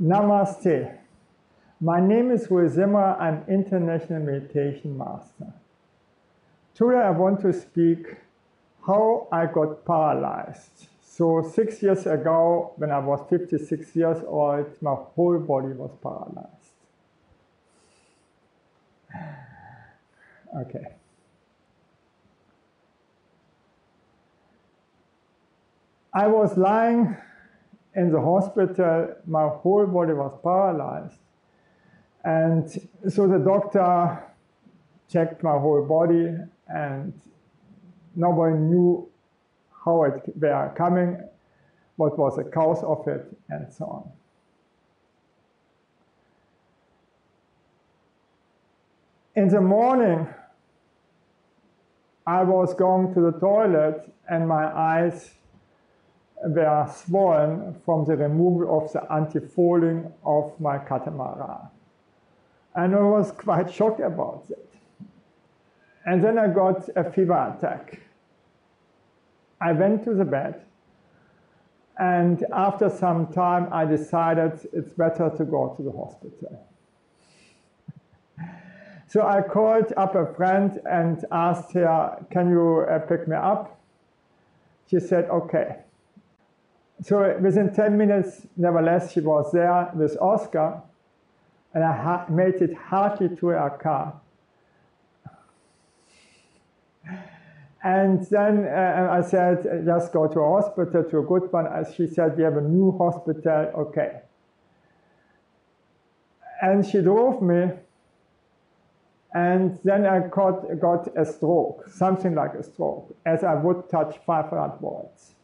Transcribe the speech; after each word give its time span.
Namaste. 0.00 0.96
My 1.80 1.98
name 1.98 2.30
is 2.30 2.48
Rui 2.48 2.68
Zimmer. 2.68 3.16
I'm 3.18 3.42
International 3.48 4.20
Meditation 4.20 4.96
Master. 4.96 5.52
Today 6.72 6.98
I 6.98 7.10
want 7.10 7.40
to 7.40 7.52
speak 7.52 8.14
how 8.86 9.26
I 9.32 9.46
got 9.46 9.84
paralyzed. 9.84 10.86
So 11.02 11.42
six 11.52 11.82
years 11.82 12.06
ago, 12.06 12.74
when 12.76 12.92
I 12.92 13.00
was 13.00 13.26
56 13.28 13.96
years 13.96 14.18
old, 14.24 14.66
my 14.80 14.94
whole 14.94 15.40
body 15.40 15.72
was 15.72 15.90
paralyzed. 16.00 16.54
Okay. 20.62 20.86
I 26.14 26.26
was 26.26 26.56
lying 26.56 27.16
in 27.98 28.12
the 28.12 28.20
hospital, 28.20 29.12
my 29.26 29.48
whole 29.48 29.84
body 29.86 30.12
was 30.12 30.32
paralyzed. 30.44 31.18
And 32.24 32.70
so 33.08 33.26
the 33.26 33.38
doctor 33.38 34.22
checked 35.08 35.42
my 35.42 35.58
whole 35.58 35.84
body 35.84 36.32
and 36.68 37.12
nobody 38.14 38.56
knew 38.56 39.08
how 39.84 40.04
it 40.04 40.22
were 40.36 40.72
coming, 40.76 41.20
what 41.96 42.16
was 42.16 42.36
the 42.36 42.44
cause 42.44 42.84
of 42.84 43.08
it, 43.08 43.26
and 43.48 43.72
so 43.72 43.84
on. 43.86 44.10
In 49.34 49.48
the 49.48 49.60
morning, 49.60 50.28
I 52.26 52.44
was 52.44 52.74
going 52.74 53.12
to 53.14 53.20
the 53.20 53.32
toilet 53.40 54.12
and 54.28 54.46
my 54.46 54.66
eyes 54.66 55.37
were 56.44 56.92
swollen 56.94 57.74
from 57.84 58.04
the 58.04 58.16
removal 58.16 58.78
of 58.78 58.92
the 58.92 59.00
antifouling 59.10 60.12
of 60.24 60.58
my 60.60 60.78
catamaran. 60.78 61.68
And 62.74 62.94
I 62.94 63.00
was 63.00 63.32
quite 63.32 63.72
shocked 63.72 64.00
about 64.00 64.44
it. 64.50 64.68
And 66.06 66.22
then 66.22 66.38
I 66.38 66.48
got 66.48 66.88
a 66.96 67.10
fever 67.10 67.54
attack. 67.56 68.00
I 69.60 69.72
went 69.72 70.04
to 70.04 70.14
the 70.14 70.24
bed. 70.24 70.62
And 71.98 72.46
after 72.52 72.88
some 72.88 73.32
time, 73.32 73.68
I 73.72 73.84
decided 73.84 74.52
it's 74.72 74.92
better 74.92 75.30
to 75.36 75.44
go 75.44 75.74
to 75.76 75.82
the 75.82 75.90
hospital. 75.90 76.64
so 79.08 79.26
I 79.26 79.42
called 79.42 79.92
up 79.96 80.14
a 80.14 80.32
friend 80.34 80.80
and 80.88 81.24
asked 81.32 81.72
her, 81.72 82.24
Can 82.30 82.50
you 82.50 82.86
uh, 82.88 83.00
pick 83.00 83.26
me 83.26 83.34
up? 83.34 83.80
She 84.88 85.00
said, 85.00 85.28
Okay. 85.28 85.78
So 87.02 87.38
within 87.40 87.72
10 87.72 87.96
minutes, 87.96 88.46
nevertheless, 88.56 89.12
she 89.12 89.20
was 89.20 89.52
there 89.52 89.90
with 89.94 90.16
Oscar, 90.20 90.82
and 91.72 91.84
I 91.84 92.24
made 92.28 92.56
it 92.56 92.74
hardly 92.74 93.28
to 93.36 93.46
her 93.48 93.70
car. 93.80 94.20
And 97.84 98.26
then 98.26 98.66
uh, 98.66 99.08
I 99.12 99.22
said, 99.22 99.84
just 99.86 100.12
go 100.12 100.26
to 100.26 100.40
a 100.40 100.60
hospital, 100.60 101.04
to 101.04 101.18
a 101.18 101.22
good 101.22 101.52
one. 101.52 101.68
As 101.68 101.94
she 101.94 102.08
said, 102.08 102.36
we 102.36 102.42
have 102.42 102.56
a 102.56 102.60
new 102.60 102.98
hospital, 102.98 103.70
okay. 103.76 104.20
And 106.60 106.84
she 106.84 107.00
drove 107.00 107.40
me, 107.40 107.70
and 109.32 109.78
then 109.84 110.04
I 110.04 110.26
got, 110.26 110.80
got 110.80 111.16
a 111.16 111.24
stroke, 111.24 111.88
something 111.88 112.34
like 112.34 112.54
a 112.54 112.64
stroke, 112.64 113.14
as 113.24 113.44
I 113.44 113.54
would 113.54 113.88
touch 113.88 114.18
500 114.26 114.80
volts 114.80 115.34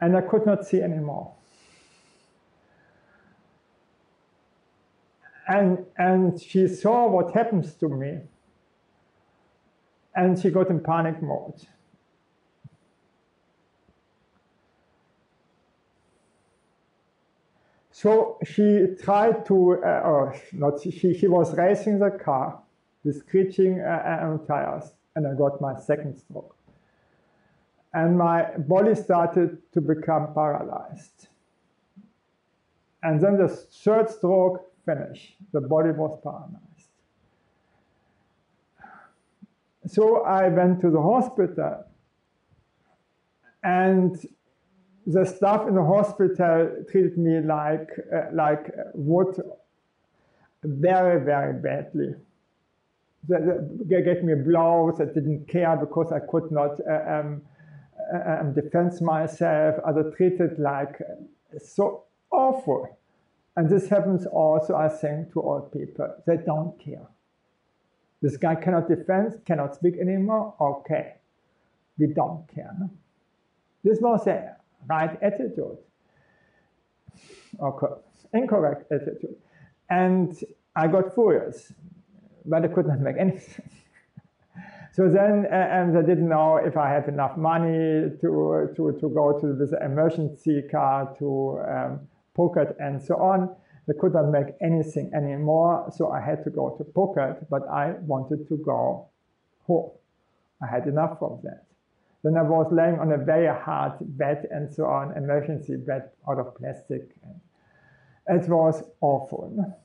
and 0.00 0.16
I 0.16 0.22
could 0.22 0.46
not 0.46 0.66
see 0.66 0.80
anymore. 0.80 1.34
And, 5.46 5.84
and 5.98 6.40
she 6.40 6.68
saw 6.68 7.08
what 7.08 7.34
happens 7.34 7.74
to 7.74 7.88
me, 7.88 8.20
and 10.14 10.38
she 10.38 10.50
got 10.50 10.70
in 10.70 10.80
panic 10.80 11.20
mode. 11.20 11.66
So 17.90 18.38
she 18.44 18.86
tried 19.02 19.44
to, 19.46 19.82
uh, 19.84 20.02
or 20.04 20.36
not, 20.52 20.80
she, 20.80 20.90
she 20.90 21.26
was 21.26 21.54
racing 21.54 21.98
the 21.98 22.10
car 22.10 22.62
with 23.04 23.18
screeching 23.18 23.80
uh, 23.80 24.38
tires, 24.46 24.92
and 25.16 25.26
I 25.26 25.34
got 25.34 25.60
my 25.60 25.78
second 25.78 26.16
stroke 26.16 26.56
and 27.92 28.16
my 28.16 28.50
body 28.56 28.94
started 28.94 29.58
to 29.72 29.80
become 29.80 30.32
paralyzed. 30.34 31.28
And 33.02 33.20
then 33.20 33.36
the 33.36 33.48
third 33.48 34.10
stroke 34.10 34.70
finished. 34.84 35.36
The 35.52 35.60
body 35.60 35.90
was 35.90 36.18
paralyzed. 36.22 36.60
So 39.86 40.22
I 40.22 40.48
went 40.48 40.80
to 40.82 40.90
the 40.90 41.02
hospital, 41.02 41.84
and 43.64 44.16
the 45.06 45.24
staff 45.24 45.66
in 45.66 45.74
the 45.74 45.84
hospital 45.84 46.84
treated 46.90 47.18
me 47.18 47.40
like 47.40 47.88
uh, 48.14 48.26
like 48.32 48.70
wood 48.94 49.40
very 50.62 51.24
very 51.24 51.54
badly. 51.54 52.14
They, 53.28 54.02
gave 54.02 54.22
me 54.22 54.34
blows. 54.34 55.00
I 55.00 55.06
didn't 55.06 55.46
care 55.46 55.76
because 55.76 56.12
I 56.12 56.20
could 56.20 56.50
not 56.50 56.78
uh, 56.88 57.20
um, 57.20 57.42
um, 58.12 58.54
defend 58.54 59.00
myself, 59.00 59.76
are 59.84 60.10
treated 60.16 60.58
like 60.58 61.00
so 61.58 62.04
awful. 62.30 62.98
And 63.56 63.68
this 63.68 63.88
happens 63.88 64.26
also, 64.26 64.74
I 64.74 64.88
think, 64.88 65.32
to 65.32 65.40
all 65.40 65.60
people. 65.60 66.14
They 66.26 66.36
don't 66.38 66.78
care. 66.78 67.06
This 68.22 68.36
guy 68.36 68.54
cannot 68.54 68.88
defend, 68.88 69.44
cannot 69.44 69.74
speak 69.74 69.96
anymore. 69.98 70.54
Okay, 70.60 71.14
we 71.98 72.08
don't 72.08 72.46
care. 72.54 72.76
This 73.82 73.98
was 74.00 74.26
a 74.26 74.56
right 74.86 75.18
attitude. 75.22 75.78
Okay, 77.60 77.86
incorrect 78.34 78.90
attitude. 78.92 79.36
And 79.88 80.38
I 80.76 80.86
got 80.86 81.14
furious, 81.14 81.72
but 82.44 82.64
I 82.64 82.68
could 82.68 82.86
not 82.86 83.00
make 83.00 83.16
any 83.18 83.38
sense. 83.38 83.74
So 84.92 85.08
then, 85.08 85.46
uh, 85.50 85.54
and 85.54 85.96
I 85.96 86.02
didn't 86.02 86.28
know 86.28 86.56
if 86.56 86.76
I 86.76 86.90
had 86.90 87.06
enough 87.08 87.36
money 87.36 88.10
to, 88.20 88.72
to, 88.76 88.98
to 89.00 89.08
go 89.08 89.38
to 89.40 89.54
this 89.54 89.72
emergency 89.80 90.62
car 90.70 91.14
to 91.18 91.60
um, 91.68 92.00
Phuket 92.36 92.74
and 92.80 93.00
so 93.00 93.14
on. 93.16 93.54
They 93.86 93.94
could 93.98 94.12
not 94.12 94.30
make 94.30 94.54
anything 94.60 95.12
anymore, 95.14 95.92
so 95.96 96.10
I 96.10 96.20
had 96.20 96.44
to 96.44 96.50
go 96.50 96.70
to 96.76 96.84
Phuket, 96.84 97.46
but 97.48 97.68
I 97.68 97.92
wanted 98.00 98.48
to 98.48 98.56
go 98.58 99.08
home. 99.66 99.90
I 100.62 100.66
had 100.66 100.86
enough 100.86 101.18
of 101.22 101.40
that. 101.42 101.64
Then 102.22 102.36
I 102.36 102.42
was 102.42 102.70
laying 102.70 102.98
on 102.98 103.12
a 103.12 103.16
very 103.16 103.46
hard 103.46 103.94
bed 104.00 104.46
and 104.50 104.72
so 104.72 104.84
on, 104.84 105.16
emergency 105.16 105.76
bed 105.76 106.10
out 106.28 106.38
of 106.38 106.54
plastic. 106.56 107.10
It 108.28 108.48
was 108.48 108.82
awful. 109.00 109.76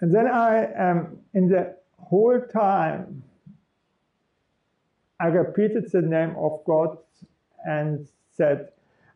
And 0.00 0.14
then 0.14 0.26
I, 0.26 0.72
um, 0.74 1.18
in 1.34 1.48
the 1.48 1.76
whole 1.98 2.40
time, 2.52 3.22
I 5.20 5.26
repeated 5.26 5.90
the 5.92 6.00
name 6.00 6.34
of 6.38 6.64
God 6.66 6.96
and 7.66 8.08
said, 8.32 8.70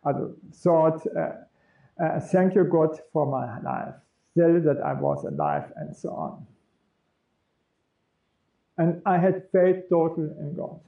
I 0.04 0.12
thought, 0.52 1.06
uh, 1.16 2.02
uh, 2.02 2.20
thank 2.20 2.54
you, 2.54 2.64
God, 2.64 2.98
for 3.12 3.24
my 3.24 3.58
life, 3.62 3.94
still 4.32 4.60
that 4.60 4.82
I 4.84 4.92
was 4.92 5.24
alive, 5.24 5.72
and 5.76 5.96
so 5.96 6.10
on. 6.10 6.46
And 8.76 9.00
I 9.06 9.16
had 9.16 9.48
faith 9.50 9.84
total 9.88 10.24
in 10.38 10.54
God. 10.54 10.80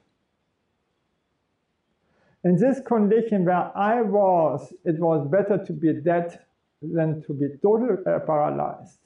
In 2.44 2.58
this 2.58 2.80
condition 2.80 3.46
where 3.46 3.76
I 3.76 4.02
was, 4.02 4.72
it 4.84 4.98
was 4.98 5.26
better 5.28 5.64
to 5.64 5.72
be 5.72 5.94
dead 5.94 6.38
than 6.82 7.22
to 7.22 7.32
be 7.32 7.48
totally 7.62 7.96
uh, 8.06 8.18
paralyzed 8.20 9.05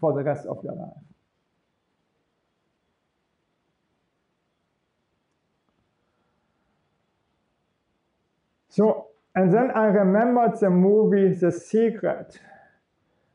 for 0.00 0.14
the 0.14 0.22
rest 0.22 0.46
of 0.46 0.62
your 0.64 0.74
life. 0.74 0.96
So, 8.70 9.08
and 9.34 9.52
then 9.52 9.70
I 9.74 9.86
remembered 9.86 10.58
the 10.58 10.70
movie 10.70 11.34
The 11.34 11.52
Secret. 11.52 12.38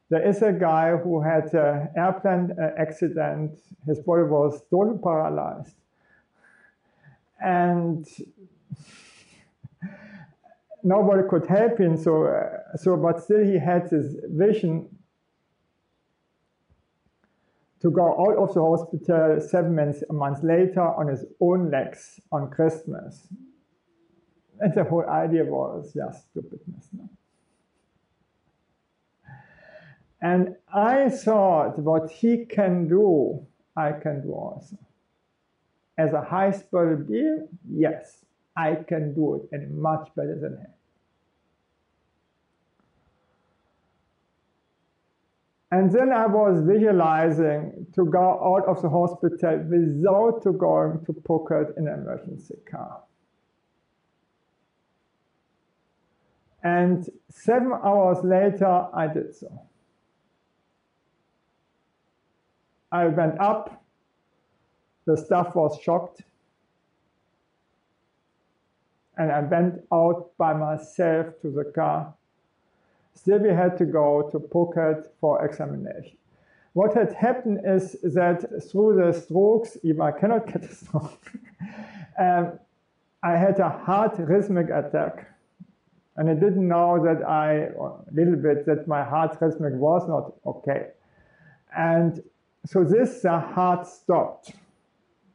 There 0.10 0.26
is 0.26 0.42
a 0.42 0.54
guy 0.54 0.96
who 0.96 1.22
had 1.22 1.54
an 1.54 1.90
airplane 1.98 2.56
uh, 2.60 2.72
accident. 2.78 3.60
His 3.86 4.00
body 4.00 4.24
was 4.24 4.62
totally 4.72 4.98
paralyzed. 4.98 5.76
And 7.42 8.08
nobody 10.84 11.28
could 11.30 11.48
help 11.48 11.80
him. 11.80 11.98
So, 11.98 12.26
uh, 12.26 12.78
so, 12.78 12.96
but 12.96 13.22
still 13.22 13.44
he 13.44 13.60
had 13.60 13.90
this 13.90 14.16
vision 14.30 14.88
to 17.82 17.92
go 17.92 18.06
out 18.06 18.38
of 18.38 18.54
the 18.54 18.62
hospital 18.62 19.40
seven 19.40 19.76
months, 19.76 20.04
months 20.10 20.42
later 20.44 20.82
on 20.82 21.08
his 21.08 21.26
own 21.40 21.70
legs 21.70 22.20
on 22.32 22.50
Christmas 22.50 23.28
And 24.60 24.74
the 24.74 24.84
whole 24.84 25.08
idea 25.08 25.44
was 25.44 25.94
just 25.94 26.30
stupidness. 26.30 26.88
No? 26.94 27.10
And 30.22 30.56
I 30.74 31.10
thought 31.10 31.78
what 31.80 32.10
he 32.10 32.46
can 32.46 32.88
do, 32.88 33.46
I 33.76 33.92
can 33.92 34.22
do 34.22 34.32
also. 34.32 34.78
As 35.98 36.14
a 36.14 36.22
high 36.22 36.52
spiritual 36.52 37.06
being, 37.06 37.48
yes, 37.70 38.26
I 38.56 38.76
can 38.76 39.14
do 39.14 39.36
it 39.36 39.50
and 39.52 39.78
much 39.78 40.10
better 40.16 40.38
than 40.40 40.58
him. 40.58 40.74
And 45.76 45.92
then 45.92 46.14
I 46.14 46.26
was 46.26 46.62
visualizing 46.62 47.88
to 47.96 48.06
go 48.06 48.26
out 48.50 48.66
of 48.66 48.82
the 48.82 48.88
hospital 48.90 49.58
without 49.70 50.42
going 50.58 51.04
to 51.06 51.12
Phuket 51.12 51.78
in 51.78 51.90
an 51.90 52.00
emergency 52.00 52.56
car. 52.72 53.04
And 56.64 57.06
seven 57.30 57.74
hours 57.74 58.20
later, 58.24 58.88
I 58.94 59.08
did 59.08 59.36
so. 59.36 59.52
I 62.90 63.08
went 63.08 63.38
up. 63.42 63.84
The 65.06 65.18
staff 65.18 65.56
was 65.56 65.78
shocked. 65.82 66.22
And 69.18 69.30
I 69.30 69.42
went 69.42 69.82
out 69.92 70.32
by 70.38 70.54
myself 70.54 71.38
to 71.42 71.52
the 71.52 71.66
car 71.76 72.14
Still, 73.16 73.40
we 73.40 73.50
had 73.50 73.78
to 73.78 73.86
go 73.86 74.30
to 74.32 74.40
Phuket 74.40 75.08
for 75.20 75.44
examination. 75.44 76.18
What 76.74 76.94
had 76.94 77.14
happened 77.14 77.62
is 77.66 77.96
that 78.04 78.44
through 78.70 79.02
the 79.02 79.14
strokes, 79.14 79.78
even 79.84 80.02
I 80.02 80.12
cannot 80.12 80.46
get 80.46 80.64
a 80.66 80.76
stroke, 80.76 81.32
um, 82.20 82.60
I 83.24 83.38
had 83.38 83.60
a 83.60 83.70
heart 83.70 84.16
rhythmic 84.20 84.70
attack. 84.70 85.32
And 86.18 86.30
I 86.30 86.34
didn't 86.34 86.68
know 86.68 87.04
that 87.04 87.28
I, 87.28 87.54
a 87.54 88.14
little 88.14 88.36
bit, 88.36 88.66
that 88.66 88.88
my 88.88 89.04
heart 89.04 89.38
rhythmic 89.42 89.74
was 89.74 90.08
not 90.08 90.34
okay. 90.46 90.92
And 91.76 92.22
so 92.66 92.84
this, 92.84 93.22
the 93.22 93.40
heart 93.40 93.88
stopped. 93.88 94.52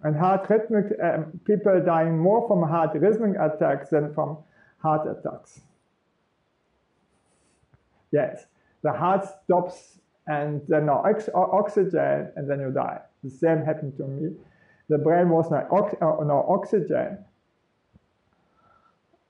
And 0.03 0.17
heart 0.17 0.49
rhythmic, 0.49 0.87
um, 1.03 1.41
people 1.44 1.82
dying 1.85 2.19
more 2.19 2.47
from 2.47 2.62
heart 2.69 2.91
rhythmic 2.94 3.37
attacks 3.38 3.91
than 3.91 4.15
from 4.15 4.38
heart 4.79 5.06
attacks. 5.06 5.61
Yes, 8.12 8.47
the 8.83 8.93
heart 8.93 9.27
stops 9.45 9.99
and 10.27 10.62
then 10.69 10.87
no 10.87 11.03
ox 11.05 11.29
oxygen 11.35 12.31
and 12.37 12.49
then 12.49 12.61
you 12.61 12.71
die. 12.71 13.01
The 13.25 13.31
same 13.31 13.62
happened 13.65 13.97
to 13.99 14.05
me. 14.05 14.37
The 14.89 14.99
brain 14.99 15.29
was 15.29 15.51
no, 15.51 15.67
ox 15.71 15.95
uh, 16.01 16.25
no 16.25 16.45
oxygen. 16.49 17.19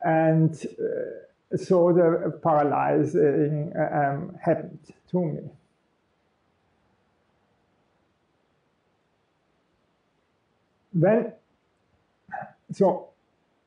And 0.02 0.54
uh, 0.54 1.56
so 1.56 1.92
the 1.92 2.38
paralyzing 2.42 3.72
um, 3.76 4.38
happened 4.40 4.78
to 5.10 5.24
me. 5.24 5.40
Then, 10.92 11.32
so 12.72 13.09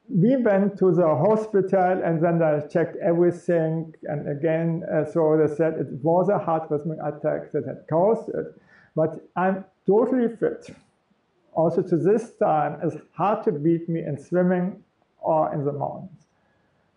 we 0.09 0.35
went 0.35 0.77
to 0.77 0.91
the 0.91 1.07
hospital 1.07 2.01
and 2.03 2.21
then 2.21 2.39
they 2.39 2.61
checked 2.71 2.97
everything. 2.97 3.93
And 4.03 4.29
again, 4.29 4.83
uh, 4.91 5.05
so 5.05 5.37
they 5.37 5.53
said 5.53 5.73
it 5.73 5.91
was 6.03 6.29
a 6.29 6.37
heart 6.37 6.69
rhythm 6.69 6.91
attack 6.99 7.51
that 7.53 7.65
had 7.65 7.85
caused 7.89 8.29
it. 8.29 8.59
But 8.95 9.27
I'm 9.35 9.65
totally 9.87 10.35
fit. 10.35 10.75
Also, 11.53 11.81
to 11.83 11.97
this 11.97 12.35
time, 12.35 12.79
it's 12.83 12.97
hard 13.13 13.43
to 13.45 13.51
beat 13.51 13.87
me 13.87 14.01
in 14.03 14.17
swimming 14.17 14.83
or 15.19 15.53
in 15.53 15.63
the 15.63 15.71
mountains 15.71 16.25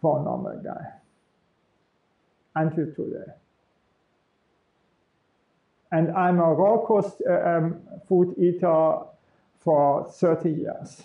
for 0.01 0.19
a 0.21 0.23
normal 0.23 0.61
guy 0.63 0.93
until 2.55 2.87
today. 2.87 3.31
And 5.93 6.11
I'm 6.11 6.41
a 6.41 6.53
raw 6.53 6.83
uh, 6.85 7.49
um, 7.49 7.81
food 8.09 8.35
eater 8.39 8.99
for 9.61 10.11
30 10.11 10.51
years. 10.51 11.03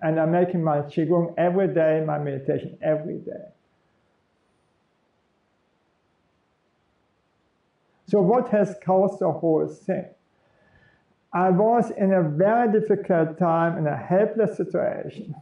And 0.00 0.20
I'm 0.20 0.30
making 0.30 0.62
my 0.62 0.78
Qigong 0.78 1.34
every 1.36 1.68
day, 1.74 2.02
my 2.06 2.18
meditation 2.18 2.78
every 2.82 3.18
day. 3.18 3.52
So 8.06 8.20
what 8.20 8.48
has 8.50 8.76
caused 8.84 9.18
the 9.18 9.30
whole 9.30 9.66
thing? 9.66 10.06
I 11.32 11.50
was 11.50 11.90
in 11.90 12.12
a 12.12 12.22
very 12.22 12.72
difficult 12.72 13.38
time, 13.38 13.76
in 13.76 13.86
a 13.86 13.96
helpless 13.96 14.56
situation. 14.56 15.34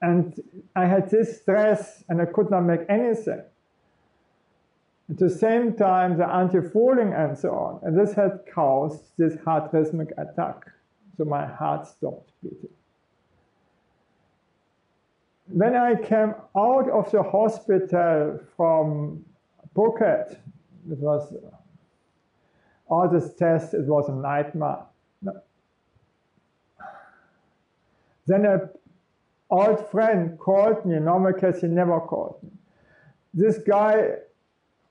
And 0.00 0.34
I 0.74 0.86
had 0.86 1.10
this 1.10 1.40
stress 1.40 2.02
and 2.08 2.20
I 2.20 2.24
could 2.24 2.50
not 2.50 2.62
make 2.62 2.80
anything. 2.88 3.42
At 5.08 5.18
the 5.18 5.30
same 5.30 5.74
time, 5.74 6.18
the 6.18 6.26
anti-fouling 6.26 7.12
and 7.12 7.38
so 7.38 7.50
on. 7.50 7.80
And 7.84 7.96
this 7.96 8.14
had 8.14 8.40
caused 8.52 9.12
this 9.16 9.36
heart 9.44 9.72
rhythmic 9.72 10.10
attack 10.18 10.66
so 11.16 11.24
my 11.24 11.46
heart 11.46 11.86
stopped 11.86 12.30
beating. 12.42 12.68
When 15.48 15.76
I 15.76 15.94
came 15.96 16.34
out 16.56 16.88
of 16.88 17.10
the 17.10 17.22
hospital 17.22 18.40
from 18.56 19.24
Phuket, 19.76 20.38
it 20.90 20.98
was 20.98 21.34
all 22.88 23.08
this 23.08 23.34
test, 23.34 23.74
it 23.74 23.86
was 23.86 24.08
a 24.08 24.12
nightmare. 24.12 24.84
Then 28.26 28.46
an 28.46 28.68
old 29.50 29.90
friend 29.90 30.38
called 30.38 30.86
me, 30.86 30.98
normal 30.98 31.32
case 31.32 31.60
he 31.60 31.66
never 31.66 32.00
called 32.00 32.38
me. 32.42 32.50
This 33.34 33.58
guy 33.58 34.16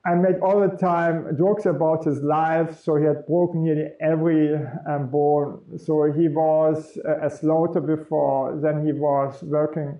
I 0.03 0.15
made 0.15 0.39
all 0.41 0.59
the 0.59 0.75
time 0.77 1.37
jokes 1.37 1.67
about 1.67 2.03
his 2.05 2.21
life. 2.21 2.79
So 2.79 2.95
he 2.95 3.05
had 3.05 3.25
broken 3.27 3.63
nearly 3.63 3.89
every 4.01 4.55
um, 4.87 5.09
bone. 5.09 5.61
So 5.77 6.11
he 6.11 6.27
was 6.27 6.97
a, 7.05 7.27
a 7.27 7.29
slaughter 7.29 7.79
before. 7.79 8.59
Then 8.59 8.83
he 8.85 8.93
was 8.93 9.43
working 9.43 9.99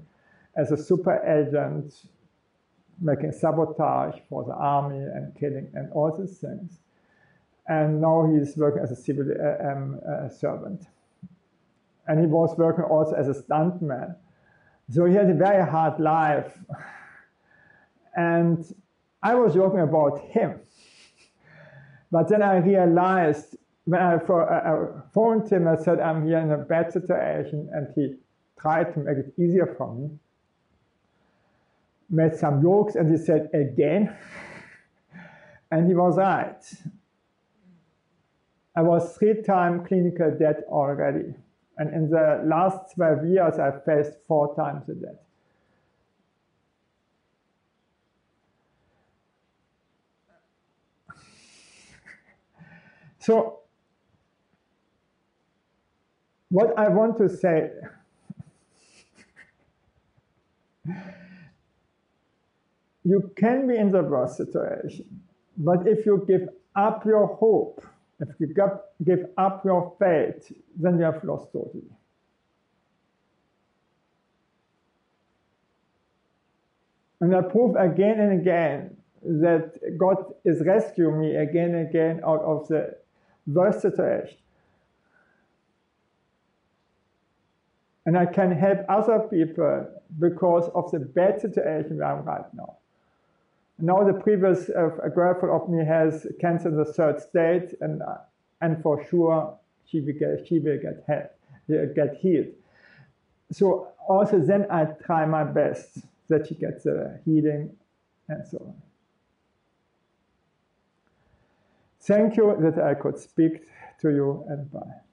as 0.56 0.72
a 0.72 0.78
super 0.78 1.18
agent, 1.24 1.94
making 3.00 3.32
sabotage 3.32 4.20
for 4.28 4.44
the 4.44 4.54
army 4.54 4.98
and 4.98 5.36
killing 5.40 5.70
and 5.76 5.92
all 5.94 6.18
these 6.18 6.40
things. 6.40 6.80
And 7.68 8.02
now 8.02 8.28
he's 8.34 8.58
working 8.58 8.82
as 8.82 8.92
a 8.92 8.96
civil 8.96 9.26
uh, 9.32 9.72
um, 9.72 10.00
uh, 10.10 10.30
servant. 10.30 10.88
And 12.08 12.20
he 12.20 12.26
was 12.26 12.58
working 12.58 12.86
also 12.86 13.14
as 13.14 13.28
a 13.28 13.40
stuntman. 13.40 14.16
So 14.90 15.06
he 15.06 15.14
had 15.14 15.30
a 15.30 15.36
very 15.36 15.64
hard 15.64 16.00
life. 16.00 16.58
and 18.16 18.66
I 19.24 19.36
was 19.36 19.54
joking 19.54 19.80
about 19.82 20.20
him. 20.30 20.60
But 22.12 22.28
then 22.28 22.42
I 22.42 22.58
realized 22.58 23.56
when 23.86 24.02
I, 24.02 24.16
uh, 24.16 24.34
uh, 24.34 25.02
phoned 25.14 25.50
him, 25.50 25.68
I 25.68 25.76
said, 25.76 26.00
I'm 26.00 26.26
here 26.26 26.40
in 26.40 26.52
a 26.52 26.58
bad 26.58 26.92
situation, 26.92 27.70
and 27.74 27.88
he 27.96 28.16
tried 28.60 28.94
to 28.94 29.00
make 29.00 29.18
it 29.18 29.34
easier 29.38 29.74
for 29.78 29.94
me. 29.94 30.10
Made 32.10 32.36
some 32.36 32.62
jokes, 32.62 32.96
and 32.96 33.10
he 33.10 33.18
said, 33.18 33.50
again. 33.54 34.16
and 35.72 35.88
he 35.88 35.96
was 35.96 36.18
right. 36.18 36.62
I 38.76 38.82
was 38.82 39.18
three 39.18 39.42
times 39.42 39.88
clinical 39.88 40.32
dead 40.38 40.64
already. 40.68 41.34
And 41.78 41.94
in 41.94 42.10
the 42.10 42.44
last 42.46 42.96
12 42.96 43.26
years, 43.26 43.60
I 43.60 43.72
faced 43.86 44.20
four 44.28 44.56
times 44.56 44.86
the 44.88 44.96
death. 44.96 45.16
So 53.22 53.60
what 56.50 56.78
I 56.78 56.90
want 56.90 57.18
to 57.20 57.30
say 57.30 57.70
you 63.04 63.32
can 63.36 63.68
be 63.68 63.78
in 63.78 63.92
the 63.92 64.02
worst 64.02 64.38
situation, 64.38 65.22
but 65.56 65.88
if 65.88 66.06
you 66.06 66.26
give 66.28 66.50
up 66.76 67.06
your 67.06 67.28
hope, 67.28 67.86
if 68.20 68.30
you 68.40 68.48
give 69.04 69.26
up 69.38 69.66
your 69.66 69.94
faith, 70.00 70.52
then 70.76 70.98
you 70.98 71.04
have 71.04 71.24
lost 71.24 71.54
totally. 71.54 71.84
And 77.20 77.36
I 77.36 77.42
prove 77.44 77.76
again 77.76 78.20
and 78.20 78.42
again 78.42 78.98
that 79.24 79.74
God 80.00 80.34
is 80.44 80.66
rescuing 80.66 81.20
me 81.22 81.36
again 81.36 81.76
and 81.76 81.88
again 81.88 82.22
out 82.26 82.42
of 82.42 82.68
the 82.68 82.98
versatile. 83.48 84.28
And 88.06 88.18
I 88.18 88.26
can 88.26 88.52
help 88.52 88.80
other 88.90 89.20
people 89.20 89.88
because 90.20 90.70
of 90.74 90.92
the 90.92 91.00
bad 91.00 91.40
situation 91.40 91.98
where 91.98 92.08
I'm 92.08 92.26
right 92.26 92.52
now. 92.54 92.78
Now 93.80 94.04
the 94.04 94.14
previous 94.14 94.70
uh, 94.70 94.90
girlfriend 95.14 95.56
of 95.56 95.70
me 95.70 95.84
has 95.84 96.28
cancer 96.40 96.70
in 96.70 96.78
the 96.78 96.86
third 96.86 97.20
stage, 97.20 97.74
and 97.82 98.02
uh, 98.02 98.18
and 98.62 98.82
for 98.84 99.04
sure 99.06 99.58
she 99.88 100.02
will 100.02 100.14
get 100.14 100.48
she 100.48 100.60
will 100.60 100.78
get 100.78 101.04
help, 101.08 101.96
get 101.96 102.18
healed. 102.22 102.48
so 103.52 103.88
also 104.08 104.40
then 104.40 104.68
I 104.70 104.86
try 105.06 105.26
my 105.26 105.44
best 105.44 106.00
that 106.30 106.48
she 106.48 106.56
gets 106.56 106.84
the 106.84 107.20
healing 107.26 107.76
and 108.30 108.48
so 108.48 108.58
on. 108.60 108.91
Thank 112.12 112.38
you 112.38 112.58
that 112.60 112.78
I 112.84 112.94
could 112.94 113.18
speak 113.18 113.54
to 114.02 114.10
you 114.10 114.46
and 114.50 114.70
bye. 114.72 115.11